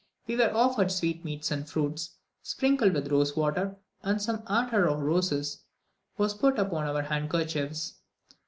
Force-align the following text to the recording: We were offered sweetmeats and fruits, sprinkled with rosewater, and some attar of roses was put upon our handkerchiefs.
We 0.25 0.35
were 0.35 0.49
offered 0.55 0.91
sweetmeats 0.91 1.51
and 1.51 1.69
fruits, 1.69 2.15
sprinkled 2.41 2.95
with 2.95 3.11
rosewater, 3.11 3.75
and 4.01 4.19
some 4.19 4.41
attar 4.49 4.87
of 4.89 5.03
roses 5.03 5.59
was 6.17 6.33
put 6.33 6.57
upon 6.57 6.85
our 6.87 7.03
handkerchiefs. 7.03 7.93